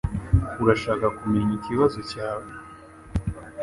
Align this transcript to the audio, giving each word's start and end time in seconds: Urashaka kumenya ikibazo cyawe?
Urashaka 0.61 1.05
kumenya 1.17 1.51
ikibazo 1.59 1.99
cyawe? 2.11 2.49